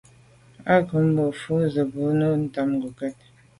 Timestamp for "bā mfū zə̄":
1.15-1.83